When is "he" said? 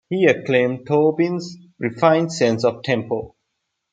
0.09-0.25